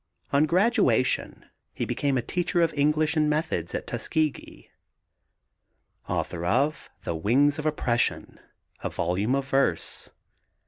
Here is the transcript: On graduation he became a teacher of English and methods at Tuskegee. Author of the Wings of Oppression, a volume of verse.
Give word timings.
On 0.33 0.47
graduation 0.47 1.45
he 1.75 1.85
became 1.85 2.17
a 2.17 2.23
teacher 2.23 2.63
of 2.63 2.73
English 2.73 3.15
and 3.15 3.29
methods 3.29 3.75
at 3.75 3.85
Tuskegee. 3.85 4.71
Author 6.07 6.43
of 6.43 6.89
the 7.03 7.13
Wings 7.13 7.59
of 7.59 7.67
Oppression, 7.67 8.39
a 8.83 8.89
volume 8.89 9.35
of 9.35 9.47
verse. 9.47 10.09